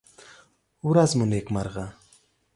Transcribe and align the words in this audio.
ورڅ 0.87 1.11
مو 1.17 1.23
نېکمرغه! 1.31 1.85